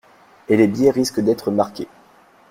Et 0.49 0.57
les 0.57 0.65
billets 0.65 0.89
risquent 0.89 1.19
d'être 1.19 1.51
marqués. 1.51 1.87